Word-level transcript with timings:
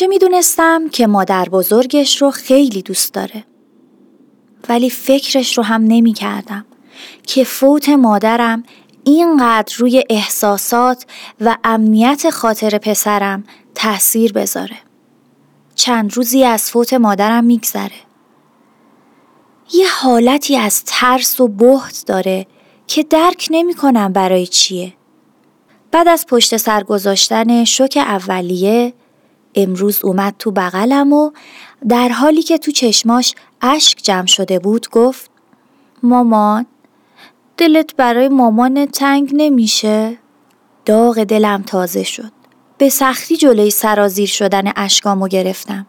همیشه 0.00 0.08
می‌دونستم 0.08 0.88
که 0.88 1.06
مادر 1.06 1.44
بزرگش 1.44 2.22
رو 2.22 2.30
خیلی 2.30 2.82
دوست 2.82 3.14
داره. 3.14 3.44
ولی 4.68 4.90
فکرش 4.90 5.58
رو 5.58 5.64
هم 5.64 5.84
نمی 5.84 6.12
کردم 6.12 6.64
که 7.26 7.44
فوت 7.44 7.88
مادرم 7.88 8.62
اینقدر 9.04 9.76
روی 9.78 10.04
احساسات 10.10 11.06
و 11.40 11.56
امنیت 11.64 12.30
خاطر 12.30 12.78
پسرم 12.78 13.44
تأثیر 13.74 14.32
بذاره. 14.32 14.76
چند 15.74 16.16
روزی 16.16 16.44
از 16.44 16.70
فوت 16.70 16.92
مادرم 16.92 17.44
میگذره. 17.44 18.00
یه 19.72 19.86
حالتی 19.88 20.56
از 20.56 20.84
ترس 20.86 21.40
و 21.40 21.48
بهت 21.48 22.04
داره 22.06 22.46
که 22.86 23.02
درک 23.02 23.48
نمی 23.50 23.74
کنم 23.74 24.12
برای 24.12 24.46
چیه. 24.46 24.92
بعد 25.90 26.08
از 26.08 26.26
پشت 26.26 26.56
سر 26.56 26.82
گذاشتن 26.82 27.64
شوک 27.64 27.96
اولیه 27.96 28.92
امروز 29.54 30.04
اومد 30.04 30.34
تو 30.38 30.50
بغلم 30.50 31.12
و 31.12 31.30
در 31.88 32.08
حالی 32.08 32.42
که 32.42 32.58
تو 32.58 32.70
چشماش 32.70 33.34
اشک 33.60 33.98
جمع 34.02 34.26
شده 34.26 34.58
بود 34.58 34.88
گفت 34.90 35.30
مامان 36.02 36.66
دلت 37.56 37.96
برای 37.96 38.28
مامان 38.28 38.86
تنگ 38.86 39.30
نمیشه؟ 39.32 40.18
داغ 40.84 41.24
دلم 41.24 41.62
تازه 41.62 42.02
شد. 42.02 42.32
به 42.78 42.88
سختی 42.88 43.36
جلوی 43.36 43.70
سرازیر 43.70 44.28
شدن 44.28 44.72
اشکامو 44.76 45.28
گرفتم. 45.28 45.86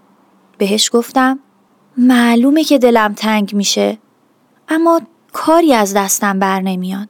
بهش 0.57 0.89
گفتم 0.93 1.39
معلومه 1.97 2.63
که 2.63 2.77
دلم 2.77 3.13
تنگ 3.13 3.55
میشه 3.55 3.97
اما 4.69 5.01
کاری 5.33 5.73
از 5.73 5.93
دستم 5.93 6.39
بر 6.39 6.61
نمیاد. 6.61 7.09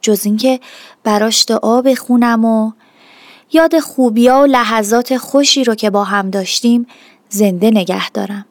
جز 0.00 0.26
اینکه 0.26 0.60
براش 1.04 1.44
دعا 1.44 1.82
بخونم 1.82 2.44
و 2.44 2.72
یاد 3.52 3.78
خوبیا 3.78 4.40
و 4.40 4.46
لحظات 4.46 5.16
خوشی 5.16 5.64
رو 5.64 5.74
که 5.74 5.90
با 5.90 6.04
هم 6.04 6.30
داشتیم 6.30 6.86
زنده 7.28 7.70
نگه 7.70 8.10
دارم. 8.10 8.46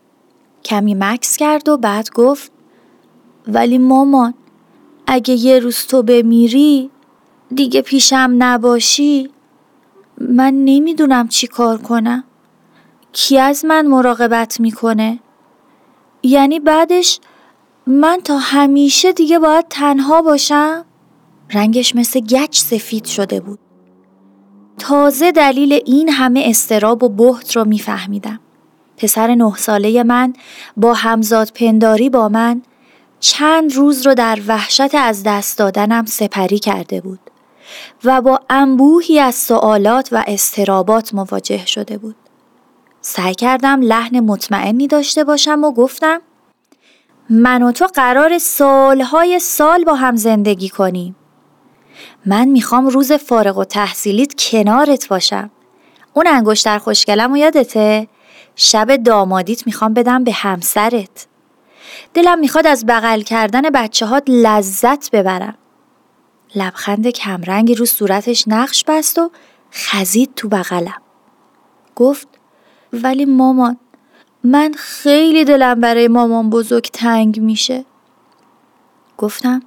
کمی 0.65 0.95
مکس 0.99 1.37
کرد 1.37 1.69
و 1.69 1.77
بعد 1.77 2.09
گفت 2.09 2.51
ولی 3.47 3.77
مامان 3.77 4.33
اگه 5.07 5.33
یه 5.33 5.59
روز 5.59 5.85
تو 5.85 6.03
بمیری 6.03 6.89
دیگه 7.55 7.81
پیشم 7.81 8.35
نباشی 8.37 9.29
من 10.17 10.53
نمی‌دونم 10.53 11.27
چی 11.27 11.47
کار 11.47 11.77
کنم. 11.77 12.23
کی 13.11 13.37
از 13.37 13.65
من 13.65 13.87
مراقبت 13.87 14.59
می‌کنه؟ 14.59 15.19
یعنی 16.23 16.59
بعدش 16.59 17.19
من 17.87 18.19
تا 18.23 18.37
همیشه 18.37 19.13
دیگه 19.13 19.39
باید 19.39 19.65
تنها 19.69 20.21
باشم؟ 20.21 20.85
رنگش 21.53 21.95
مثل 21.95 22.19
گچ 22.19 22.57
سفید 22.59 23.05
شده 23.05 23.39
بود. 23.39 23.59
تازه 24.79 25.31
دلیل 25.31 25.73
این 25.85 26.09
همه 26.09 26.43
استراب 26.45 27.03
و 27.03 27.09
بحت 27.09 27.55
رو 27.55 27.65
میفهمیدم. 27.65 28.39
پسر 28.97 29.35
نه 29.35 29.55
ساله 29.55 30.03
من 30.03 30.33
با 30.77 30.93
همزاد 30.93 31.51
پنداری 31.55 32.09
با 32.09 32.29
من 32.29 32.61
چند 33.19 33.73
روز 33.73 34.07
رو 34.07 34.13
در 34.13 34.39
وحشت 34.47 34.95
از 34.95 35.23
دست 35.23 35.57
دادنم 35.57 36.05
سپری 36.05 36.59
کرده 36.59 37.01
بود 37.01 37.19
و 38.03 38.21
با 38.21 38.39
انبوهی 38.49 39.19
از 39.19 39.35
سوالات 39.35 40.09
و 40.11 40.23
استرابات 40.27 41.13
مواجه 41.13 41.65
شده 41.65 41.97
بود. 41.97 42.15
سعی 43.01 43.35
کردم 43.35 43.81
لحن 43.81 44.19
مطمئنی 44.19 44.87
داشته 44.87 45.23
باشم 45.23 45.63
و 45.63 45.71
گفتم 45.71 46.21
من 47.29 47.63
و 47.63 47.71
تو 47.71 47.85
قرار 47.85 48.37
سالهای 48.37 49.39
سال 49.39 49.83
با 49.83 49.95
هم 49.95 50.15
زندگی 50.15 50.69
کنیم. 50.69 51.15
من 52.25 52.47
می‌خوام 52.47 52.87
روز 52.87 53.11
فارغ 53.11 53.57
و 53.57 53.63
تحصیلیت 53.63 54.33
کنارت 54.39 55.07
باشم. 55.07 55.49
اون 56.13 56.27
انگشتر 56.27 56.77
خوشگلم 56.77 57.31
و 57.31 57.37
یادته؟ 57.37 58.07
شب 58.55 58.95
دامادیت 58.95 59.65
می‌خوام 59.65 59.93
بدم 59.93 60.23
به 60.23 60.31
همسرت. 60.31 61.27
دلم 62.13 62.39
می‌خواد 62.39 62.67
از 62.67 62.85
بغل 62.85 63.21
کردن 63.21 63.61
بچه 63.61 64.05
هات 64.05 64.23
لذت 64.27 65.11
ببرم. 65.11 65.55
لبخند 66.55 67.07
کمرنگی 67.07 67.75
رو 67.75 67.85
صورتش 67.85 68.43
نقش 68.47 68.83
بست 68.87 69.19
و 69.19 69.31
خزید 69.71 70.33
تو 70.35 70.49
بغلم. 70.49 71.01
گفت 71.95 72.27
ولی 72.93 73.25
مامان 73.25 73.77
من 74.43 74.73
خیلی 74.77 75.45
دلم 75.45 75.81
برای 75.81 76.07
مامان 76.07 76.49
بزرگ 76.49 76.89
تنگ 76.93 77.39
میشه. 77.39 77.85
گفتم 79.17 79.61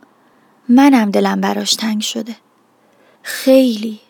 منم 0.68 1.10
دلم 1.10 1.40
براش 1.40 1.74
تنگ 1.74 2.00
شده. 2.00 2.36
خیلی. 3.22 4.00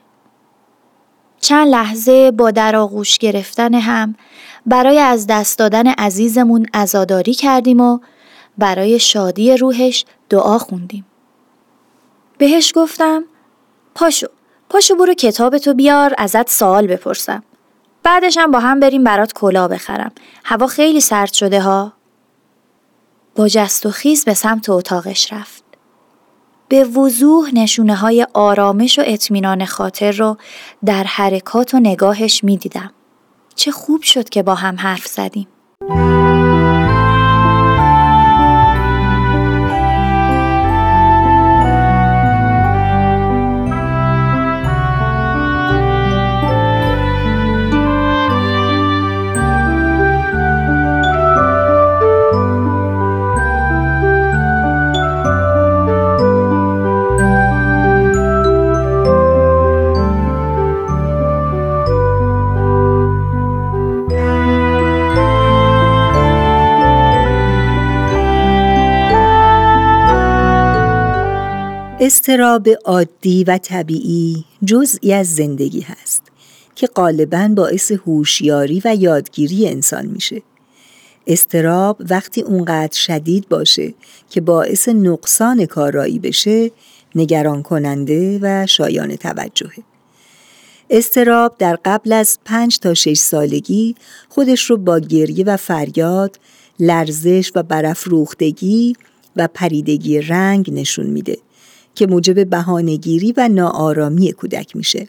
چند 1.40 1.68
لحظه 1.68 2.30
با 2.30 2.50
در 2.50 2.76
آغوش 2.76 3.18
گرفتن 3.18 3.74
هم 3.74 4.14
برای 4.66 4.98
از 4.98 5.26
دست 5.26 5.58
دادن 5.58 5.86
عزیزمون 5.86 6.66
ازاداری 6.72 7.34
کردیم 7.34 7.80
و 7.80 7.98
برای 8.58 8.98
شادی 8.98 9.56
روحش 9.56 10.04
دعا 10.28 10.58
خوندیم. 10.58 11.06
بهش 12.38 12.72
گفتم 12.76 13.24
پاشو 13.94 14.26
پاشو 14.68 14.94
برو 14.94 15.14
کتابتو 15.14 15.74
بیار 15.74 16.14
ازت 16.18 16.50
سوال 16.50 16.86
بپرسم. 16.86 17.42
بعدش 18.02 18.38
هم 18.38 18.50
با 18.50 18.60
هم 18.60 18.80
بریم 18.80 19.04
برات 19.04 19.32
کلا 19.32 19.68
بخرم. 19.68 20.12
هوا 20.44 20.66
خیلی 20.66 21.00
سرد 21.00 21.32
شده 21.32 21.60
ها. 21.60 21.92
با 23.34 23.48
جست 23.48 23.86
و 23.86 23.90
خیز 23.90 24.24
به 24.24 24.34
سمت 24.34 24.70
اتاقش 24.70 25.32
رفت. 25.32 25.61
به 26.72 26.84
وضوح 26.84 27.54
نشونه 27.54 27.94
های 27.94 28.26
آرامش 28.34 28.98
و 28.98 29.02
اطمینان 29.06 29.64
خاطر 29.64 30.10
رو 30.10 30.36
در 30.84 31.04
حرکات 31.04 31.74
و 31.74 31.80
نگاهش 31.80 32.44
می 32.44 32.56
دیدم. 32.56 32.90
چه 33.54 33.70
خوب 33.70 34.02
شد 34.02 34.28
که 34.28 34.42
با 34.42 34.54
هم 34.54 34.76
حرف 34.76 35.06
زدیم. 35.06 35.48
استراب 72.04 72.68
عادی 72.84 73.44
و 73.44 73.58
طبیعی 73.58 74.44
جزئی 74.64 75.12
از 75.12 75.34
زندگی 75.34 75.80
هست 75.80 76.22
که 76.74 76.86
غالبا 76.86 77.48
باعث 77.56 77.92
هوشیاری 77.92 78.82
و 78.84 78.96
یادگیری 78.98 79.68
انسان 79.68 80.06
میشه. 80.06 80.42
استراب 81.26 82.02
وقتی 82.10 82.40
اونقدر 82.40 82.98
شدید 82.98 83.48
باشه 83.48 83.94
که 84.30 84.40
باعث 84.40 84.88
نقصان 84.88 85.66
کارایی 85.66 86.18
بشه 86.18 86.70
نگران 87.14 87.62
کننده 87.62 88.38
و 88.42 88.66
شایان 88.66 89.16
توجهه. 89.16 89.78
استراب 90.90 91.54
در 91.58 91.78
قبل 91.84 92.12
از 92.12 92.38
پنج 92.44 92.78
تا 92.78 92.94
شش 92.94 93.18
سالگی 93.18 93.94
خودش 94.28 94.70
رو 94.70 94.76
با 94.76 94.98
گریه 94.98 95.44
و 95.44 95.56
فریاد، 95.56 96.38
لرزش 96.80 97.52
و 97.54 97.62
برافروختگی 97.62 98.96
و 99.36 99.48
پریدگی 99.54 100.20
رنگ 100.20 100.74
نشون 100.74 101.06
میده 101.06 101.38
که 101.94 102.06
موجب 102.06 102.50
بهانهگیری 102.50 103.34
و 103.36 103.48
ناآرامی 103.48 104.32
کودک 104.32 104.76
میشه. 104.76 105.08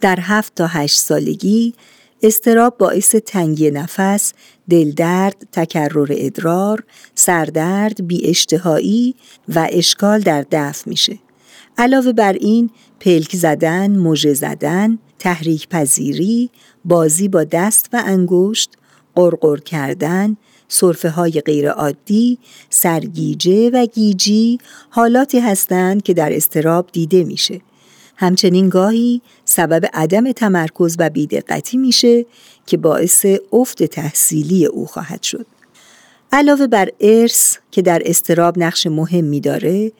در 0.00 0.18
هفت 0.20 0.54
تا 0.54 0.66
هشت 0.66 0.98
سالگی 0.98 1.74
استراب 2.22 2.78
باعث 2.78 3.14
تنگی 3.14 3.70
نفس، 3.70 4.32
دلدرد، 4.70 5.48
تکرر 5.52 6.08
ادرار، 6.10 6.84
سردرد، 7.14 8.06
بی 8.06 8.26
اشتهایی 8.26 9.14
و 9.48 9.68
اشکال 9.72 10.20
در 10.20 10.46
دفع 10.50 10.90
میشه. 10.90 11.18
علاوه 11.78 12.12
بر 12.12 12.32
این 12.32 12.70
پلک 13.00 13.36
زدن، 13.36 13.90
موژه 13.96 14.34
زدن، 14.34 14.98
تحریک 15.18 15.68
پذیری، 15.68 16.50
بازی 16.84 17.28
با 17.28 17.44
دست 17.44 17.88
و 17.92 18.02
انگشت، 18.06 18.70
قرقر 19.14 19.56
کردن، 19.56 20.36
صرفه 20.72 21.10
های 21.10 21.40
غیر 21.40 21.70
عادی، 21.70 22.38
سرگیجه 22.70 23.70
و 23.70 23.86
گیجی 23.86 24.58
حالاتی 24.90 25.40
هستند 25.40 26.02
که 26.02 26.14
در 26.14 26.36
استراب 26.36 26.88
دیده 26.92 27.24
میشه. 27.24 27.60
همچنین 28.16 28.68
گاهی 28.68 29.22
سبب 29.44 29.86
عدم 29.94 30.32
تمرکز 30.32 30.96
و 30.98 31.10
بیدقتی 31.10 31.76
میشه 31.76 32.26
که 32.66 32.76
باعث 32.76 33.26
افت 33.52 33.82
تحصیلی 33.82 34.66
او 34.66 34.86
خواهد 34.86 35.22
شد. 35.22 35.46
علاوه 36.32 36.66
بر 36.66 36.88
ارث 37.00 37.56
که 37.70 37.82
در 37.82 38.02
استراب 38.04 38.58
نقش 38.58 38.86
مهمی 38.86 39.40
داره 39.40 39.92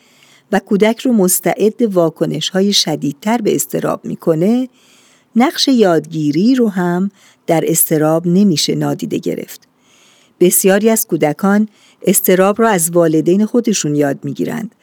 و 0.53 0.59
کودک 0.59 1.01
رو 1.01 1.13
مستعد 1.13 1.83
واکنش 1.83 2.49
های 2.49 2.73
شدیدتر 2.73 3.39
به 3.39 3.55
استراب 3.55 4.05
می‌کنه 4.05 4.69
نقش 5.37 5.69
یادگیری 5.69 6.55
رو 6.55 6.69
هم 6.69 7.11
در 7.47 7.65
استراب 7.67 8.27
نمیشه 8.27 8.75
نادیده 8.75 9.19
گرفت. 9.19 9.72
بسیاری 10.43 10.91
از 10.91 11.07
کودکان 11.07 11.69
استراب 12.03 12.63
را 12.63 12.69
از 12.69 12.91
والدین 12.91 13.47
خودشون 13.47 13.95
یاد 13.95 14.19
می‌گیرند 14.25 14.75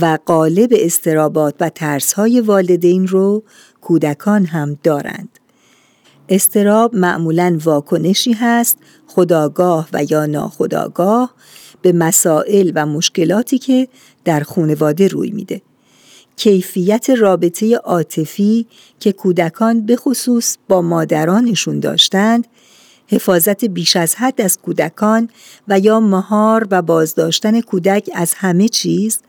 و 0.00 0.18
قالب 0.26 0.72
استرابات 0.76 1.54
و 1.60 1.68
ترسهای 1.68 2.40
والدین 2.40 3.06
رو 3.06 3.42
کودکان 3.80 4.44
هم 4.44 4.78
دارند. 4.82 5.28
استراب 6.28 6.94
معمولا 6.94 7.58
واکنشی 7.64 8.32
هست 8.32 8.78
خداگاه 9.06 9.88
و 9.92 10.04
یا 10.10 10.26
ناخداگاه 10.26 11.34
به 11.82 11.92
مسائل 11.92 12.72
و 12.74 12.86
مشکلاتی 12.86 13.58
که 13.58 13.88
در 14.24 14.40
خانواده 14.40 15.08
روی 15.08 15.30
میده. 15.30 15.62
کیفیت 16.36 17.10
رابطه 17.10 17.76
عاطفی 17.76 18.66
که 19.00 19.12
کودکان 19.12 19.86
به 19.86 19.96
خصوص 19.96 20.56
با 20.68 20.82
مادرانشون 20.82 21.80
داشتند 21.80 22.46
حفاظت 23.08 23.64
بیش 23.64 23.96
از 23.96 24.14
حد 24.14 24.40
از 24.40 24.58
کودکان 24.58 25.28
و 25.68 25.78
یا 25.78 26.00
مهار 26.00 26.66
و 26.70 26.82
بازداشتن 26.82 27.60
کودک 27.60 28.10
از 28.14 28.34
همه 28.34 28.68
چیز 28.68 29.20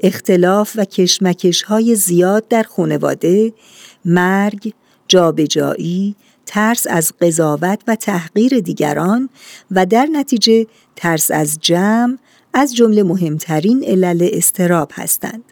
اختلاف 0.00 0.72
و 0.76 0.84
کشمکش 0.84 1.62
های 1.62 1.94
زیاد 1.94 2.48
در 2.48 2.62
خانواده 2.62 3.52
مرگ، 4.04 4.72
جابجایی، 5.08 6.16
ترس 6.46 6.86
از 6.90 7.12
قضاوت 7.20 7.80
و 7.88 7.96
تحقیر 7.96 8.60
دیگران 8.60 9.28
و 9.70 9.86
در 9.86 10.06
نتیجه 10.12 10.66
ترس 10.96 11.30
از 11.30 11.58
جمع 11.60 12.18
از 12.54 12.76
جمله 12.76 13.02
مهمترین 13.02 13.84
علل 13.84 14.28
استراب 14.32 14.90
هستند. 14.94 15.44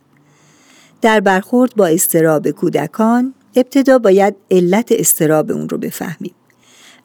در 1.02 1.20
برخورد 1.20 1.74
با 1.76 1.86
استراب 1.86 2.50
کودکان 2.50 3.34
ابتدا 3.56 3.98
باید 3.98 4.36
علت 4.50 4.92
استراب 4.92 5.50
اون 5.50 5.68
رو 5.68 5.78
بفهمیم. 5.78 6.34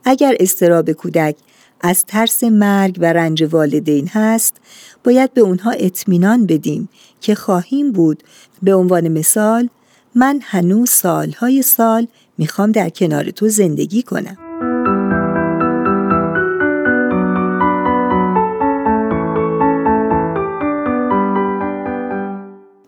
اگر 0.04 0.36
استراب 0.40 0.92
کودک 0.92 1.36
از 1.82 2.06
ترس 2.06 2.44
مرگ 2.44 2.98
و 3.00 3.14
رنج 3.14 3.44
والدین 3.44 4.08
هست 4.08 4.56
باید 5.04 5.34
به 5.34 5.42
اونها 5.42 5.72
اطمینان 5.72 6.46
بدیم 6.46 6.90
که 7.22 7.36
خواهیم 7.36 7.92
بود. 7.92 8.24
به 8.64 8.74
عنوان 8.74 9.08
مثال 9.08 9.70
من 10.16 10.40
هنوز 10.44 10.90
سالهای 10.90 11.62
سال 11.62 12.08
می‌خوام 12.38 12.72
در 12.72 12.90
کنار 12.90 13.32
تو 13.32 13.48
زندگی 13.48 14.04
کنم. 14.04 14.38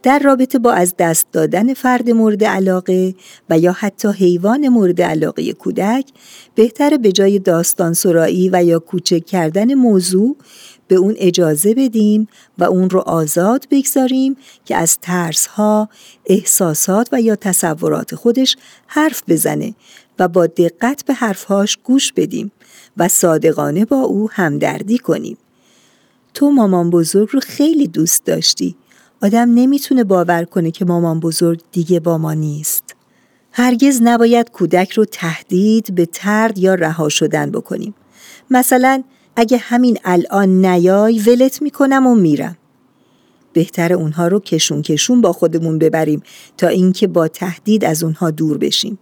در 0.03 0.19
رابطه 0.19 0.59
با 0.59 0.71
از 0.71 0.93
دست 0.99 1.27
دادن 1.31 1.73
فرد 1.73 2.09
مورد 2.09 2.43
علاقه 2.43 3.15
و 3.49 3.59
یا 3.59 3.71
حتی 3.71 4.07
حیوان 4.07 4.67
مورد 4.67 5.01
علاقه 5.01 5.53
کودک 5.53 6.05
بهتر 6.55 6.97
به 6.97 7.11
جای 7.11 7.39
داستان 7.39 7.93
سرایی 7.93 8.49
و 8.53 8.63
یا 8.63 8.79
کوچک 8.79 9.25
کردن 9.25 9.73
موضوع 9.73 10.37
به 10.87 10.95
اون 10.95 11.15
اجازه 11.17 11.73
بدیم 11.73 12.27
و 12.57 12.63
اون 12.63 12.89
رو 12.89 12.99
آزاد 12.99 13.67
بگذاریم 13.71 14.37
که 14.65 14.75
از 14.75 14.97
ترسها، 15.01 15.89
احساسات 16.25 17.09
و 17.11 17.21
یا 17.21 17.35
تصورات 17.35 18.15
خودش 18.15 18.57
حرف 18.87 19.23
بزنه 19.27 19.75
و 20.19 20.27
با 20.27 20.47
دقت 20.47 21.05
به 21.05 21.13
حرفهاش 21.13 21.77
گوش 21.83 22.13
بدیم 22.13 22.51
و 22.97 23.07
صادقانه 23.07 23.85
با 23.85 23.97
او 23.97 24.29
همدردی 24.31 24.97
کنیم. 24.97 25.37
تو 26.33 26.51
مامان 26.51 26.89
بزرگ 26.89 27.29
رو 27.31 27.39
خیلی 27.39 27.87
دوست 27.87 28.25
داشتی 28.25 28.75
آدم 29.23 29.53
نمی‌تونه 29.53 30.03
باور 30.03 30.43
کنه 30.43 30.71
که 30.71 30.85
مامان 30.85 31.19
بزرگ 31.19 31.61
دیگه 31.71 31.99
با 31.99 32.17
ما 32.17 32.33
نیست. 32.33 32.83
هرگز 33.51 33.99
نباید 34.01 34.51
کودک 34.51 34.91
رو 34.91 35.05
تهدید 35.05 35.95
به 35.95 36.05
ترد 36.05 36.57
یا 36.57 36.75
رها 36.75 37.09
شدن 37.09 37.51
بکنیم. 37.51 37.95
مثلا 38.49 39.03
اگه 39.35 39.57
همین 39.57 39.99
الان 40.03 40.65
نیای 40.65 41.19
ولت 41.19 41.61
می‌کنم 41.61 42.07
و 42.07 42.15
میرم. 42.15 42.57
بهتر 43.53 43.93
اونها 43.93 44.27
رو 44.27 44.39
کشون 44.39 44.81
کشون 44.81 45.21
با 45.21 45.33
خودمون 45.33 45.79
ببریم 45.79 46.23
تا 46.57 46.67
اینکه 46.67 47.07
با 47.07 47.27
تهدید 47.27 47.85
از 47.85 48.03
اونها 48.03 48.31
دور 48.31 48.57
بشیم. 48.57 48.99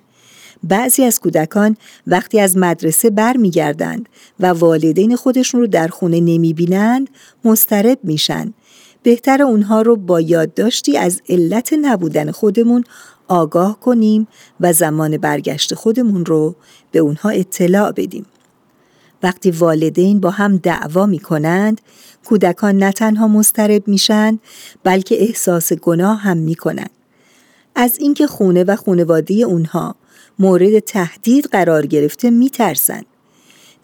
بعضی 0.63 1.03
از 1.03 1.19
کودکان 1.19 1.77
وقتی 2.07 2.39
از 2.39 2.57
مدرسه 2.57 3.09
برمیگردند 3.09 4.09
و 4.39 4.47
والدین 4.47 5.15
خودشون 5.15 5.62
رو 5.62 5.67
در 5.67 5.88
خونه 5.88 6.19
نمی‌بینند 6.19 7.09
مسترب 7.45 8.00
میشن 8.03 8.53
بهتر 9.03 9.42
اونها 9.42 9.81
رو 9.81 9.95
با 9.95 10.21
یادداشتی 10.21 10.98
از 10.98 11.21
علت 11.30 11.74
نبودن 11.74 12.31
خودمون 12.31 12.83
آگاه 13.27 13.80
کنیم 13.80 14.27
و 14.59 14.74
زمان 14.74 15.18
برگشت 15.18 15.74
خودمون 15.75 16.25
رو 16.25 16.56
به 16.92 17.00
اونها 17.00 17.30
اطلاع 17.30 17.92
بدیم. 17.92 18.25
وقتی 19.24 19.51
والدین 19.51 20.19
با 20.19 20.30
هم 20.30 20.57
دعوا 20.57 21.06
می 21.06 21.19
کنند، 21.19 21.81
کودکان 22.25 22.77
نه 22.77 22.92
تنها 22.92 23.27
مسترب 23.27 23.88
میشن 23.88 24.39
بلکه 24.83 25.21
احساس 25.21 25.74
گناه 25.74 26.18
هم 26.18 26.38
می 26.38 26.56
کنند. 26.56 26.89
از 27.75 27.98
اینکه 28.00 28.27
خونه 28.27 28.63
و 28.63 28.75
خونواده 28.75 29.33
اونها 29.33 29.95
مورد 30.39 30.80
تهدید 30.80 31.45
قرار 31.45 31.86
گرفته 31.86 32.30
می 32.30 32.50
ترسند. 32.50 33.06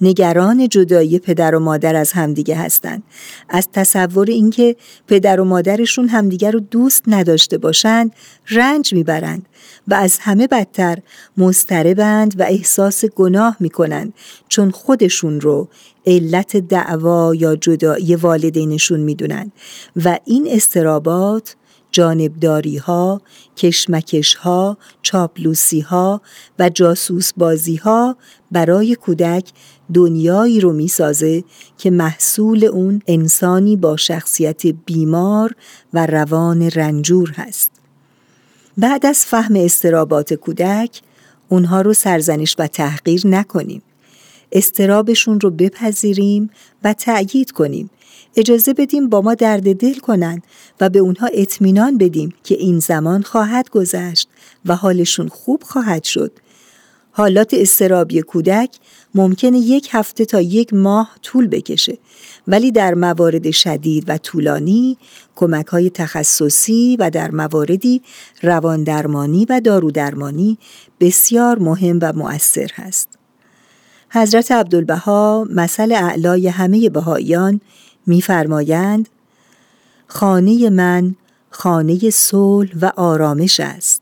نگران 0.02 0.68
جدایی 0.68 1.20
پدر 1.20 1.56
و 1.56 1.60
مادر 1.60 1.96
از 1.96 2.12
همدیگه 2.12 2.56
هستند. 2.56 3.04
از 3.50 3.68
تصور 3.74 4.28
اینکه 4.28 4.76
پدر 5.08 5.40
و 5.40 5.44
مادرشون 5.44 6.08
همدیگه 6.08 6.52
رو 6.52 6.60
دوست 6.60 7.04
نداشته 7.08 7.58
باشند 7.58 8.12
رنج 8.50 8.94
می‌برند 8.94 9.46
و 9.88 9.94
از 9.94 10.18
همه 10.20 10.48
بدتر 10.48 10.98
مستربند 11.38 12.40
و 12.40 12.44
احساس 12.44 13.06
گناه 13.06 13.58
می‌کنند 13.60 14.14
چون 14.50 14.72
خودشون 14.72 15.42
رو 15.42 15.68
علت 16.06 16.58
دعوا 16.58 17.36
یا 17.36 17.56
جدایی 17.56 18.16
والدینشون 18.16 19.00
می‌دونند 19.00 19.52
و 19.96 20.20
این 20.26 20.48
استرابات 20.52 21.56
جانبداری 21.92 22.78
ها، 22.78 23.22
کشمکش 23.58 24.36
ها، 24.36 24.78
چاپلوسی 25.02 25.80
ها 25.80 26.22
و 26.60 26.70
جاسوس 26.70 27.32
بازی 27.38 27.76
ها 27.76 28.18
برای 28.52 28.96
کودک 28.96 29.52
دنیایی 29.94 30.60
رو 30.60 30.74
می‌سازه 30.74 31.44
که 31.78 31.92
محصول 31.92 32.66
اون 32.66 33.02
انسانی 33.08 33.76
با 33.76 33.98
شخصیت 33.98 34.68
بیمار 34.68 35.56
و 35.94 36.06
روان 36.06 36.62
رنجور 36.62 37.32
هست. 37.32 37.72
بعد 38.78 39.06
از 39.06 39.26
فهم 39.26 39.56
استرابات 39.56 40.34
کودک 40.34 41.02
اونها 41.50 41.82
رو 41.82 41.94
سرزنش 41.94 42.56
و 42.60 42.68
تحقیر 42.68 43.28
نکنیم. 43.28 43.82
استرابشون 44.52 45.40
رو 45.40 45.50
بپذیریم 45.50 46.50
و 46.84 46.94
تأیید 46.94 47.52
کنیم 47.52 47.90
اجازه 48.36 48.74
بدیم 48.74 49.10
با 49.10 49.22
ما 49.22 49.34
درد 49.34 49.76
دل 49.76 49.94
کنند 49.94 50.44
و 50.82 50.90
به 50.90 51.00
اونها 51.00 51.30
اطمینان 51.34 51.98
بدیم 51.98 52.34
که 52.44 52.56
این 52.56 52.80
زمان 52.80 53.22
خواهد 53.22 53.70
گذشت 53.70 54.30
و 54.66 54.76
حالشون 54.76 55.28
خوب 55.28 55.64
خواهد 55.64 56.04
شد. 56.04 56.32
حالات 57.18 57.54
استرابی 57.54 58.22
کودک 58.22 58.70
ممکنه 59.16 59.58
یک 59.58 59.90
هفته 59.92 60.26
تا 60.26 60.42
یک 60.42 60.74
ماه 60.74 61.10
طول 61.22 61.48
بکشه 61.48 61.98
ولی 62.48 62.72
در 62.72 62.94
موارد 62.94 63.52
شدید 63.52 64.04
و 64.08 64.18
طولانی 64.18 64.98
کمک 65.36 65.66
های 65.66 65.90
تخصصی 65.90 66.98
و 67.00 67.10
در 67.10 67.32
مواردی 67.32 68.02
رواندرمانی 68.44 69.46
و 69.50 69.60
دارودرمانی 69.60 70.58
بسیار 71.00 71.60
مهم 71.60 72.00
و 72.02 72.14
مؤثر 72.14 72.70
هست. 72.76 73.10
حضرت 74.10 74.52
عبدالبها 74.52 75.48
مثل 75.50 75.92
اعلای 75.92 76.48
همه 76.48 76.90
بهاییان 76.90 77.62
میفرمایند 78.08 79.10
خانه 80.08 80.70
من 80.70 81.16
خانه 81.50 82.10
صلح 82.10 82.72
و 82.82 82.92
آرامش 82.96 83.60
است 83.60 84.02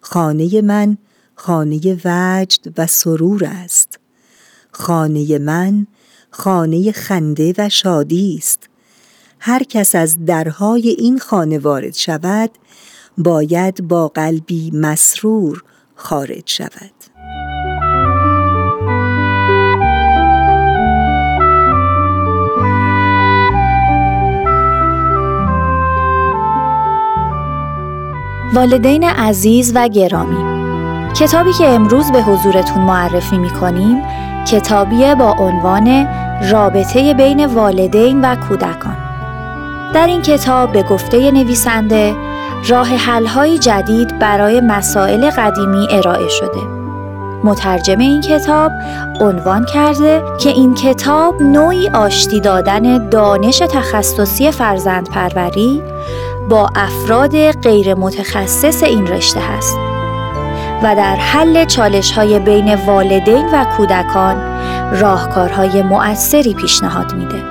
خانه 0.00 0.60
من 0.60 0.98
خانه 1.36 2.00
وجد 2.04 2.72
و 2.78 2.86
سرور 2.86 3.44
است. 3.44 3.98
خانه 4.72 5.38
من 5.38 5.86
خانه 6.30 6.92
خنده 6.92 7.54
و 7.58 7.68
شادی 7.68 8.36
است. 8.38 8.68
هر 9.38 9.62
کس 9.62 9.94
از 9.94 10.24
درهای 10.24 10.88
این 10.88 11.18
خانه 11.18 11.58
وارد 11.58 11.94
شود 11.94 12.50
باید 13.18 13.88
با 13.88 14.08
قلبی 14.08 14.70
مسرور 14.70 15.64
خارج 15.94 16.42
شود. 16.46 16.92
والدین 28.54 29.04
عزیز 29.04 29.72
و 29.74 29.88
گرامی 29.88 30.55
کتابی 31.18 31.52
که 31.52 31.68
امروز 31.68 32.12
به 32.12 32.22
حضورتون 32.22 32.82
معرفی 32.82 33.38
می 33.38 33.50
کنیم 33.50 34.02
کتابی 34.44 35.14
با 35.14 35.30
عنوان 35.38 36.08
رابطه 36.50 37.14
بین 37.14 37.46
والدین 37.46 38.20
و 38.24 38.36
کودکان 38.36 38.96
در 39.94 40.06
این 40.06 40.22
کتاب 40.22 40.72
به 40.72 40.82
گفته 40.82 41.30
نویسنده 41.30 42.14
راه 42.68 42.88
حل‌های 42.88 43.58
جدید 43.58 44.18
برای 44.18 44.60
مسائل 44.60 45.30
قدیمی 45.30 45.86
ارائه 45.90 46.28
شده. 46.28 46.60
مترجم 47.44 47.98
این 47.98 48.20
کتاب 48.20 48.72
عنوان 49.20 49.64
کرده 49.64 50.22
که 50.40 50.50
این 50.50 50.74
کتاب 50.74 51.42
نوعی 51.42 51.88
آشتی 51.88 52.40
دادن 52.40 53.08
دانش 53.08 53.58
تخصصی 53.58 54.50
فرزندپروری 54.50 55.82
با 56.48 56.70
افراد 56.74 57.50
غیر 57.50 57.94
متخصص 57.94 58.82
این 58.82 59.06
رشته 59.06 59.40
است 59.40 59.85
و 60.82 60.94
در 60.94 61.16
حل 61.16 61.64
چالش 61.64 62.12
های 62.12 62.38
بین 62.38 62.74
والدین 62.74 63.48
و 63.52 63.64
کودکان 63.64 64.36
راهکارهای 64.92 65.82
مؤثری 65.82 66.54
پیشنهاد 66.54 67.14
میده. 67.14 67.42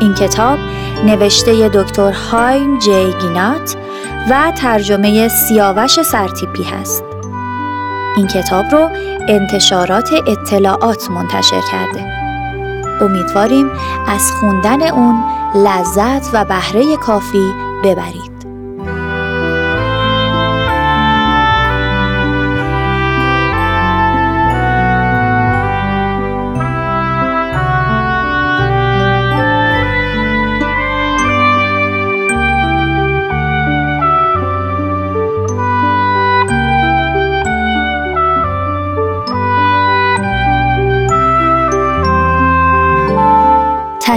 این 0.00 0.14
کتاب 0.14 0.58
نوشته 1.04 1.68
دکتر 1.68 2.12
هایم 2.12 2.78
جی 2.78 3.14
گینات 3.20 3.76
و 4.30 4.52
ترجمه 4.56 5.28
سیاوش 5.28 6.02
سرتیپی 6.02 6.62
هست. 6.62 7.04
این 8.16 8.26
کتاب 8.26 8.64
رو 8.72 8.88
انتشارات 9.28 10.10
اطلاعات 10.26 11.10
منتشر 11.10 11.60
کرده. 11.72 12.12
امیدواریم 13.00 13.70
از 14.08 14.32
خوندن 14.40 14.82
اون 14.82 15.24
لذت 15.54 16.30
و 16.32 16.44
بهره 16.44 16.96
کافی 16.96 17.52
ببرید. 17.84 18.31